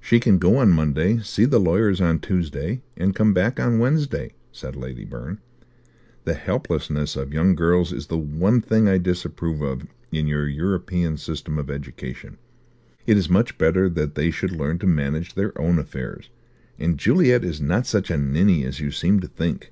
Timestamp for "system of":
11.16-11.70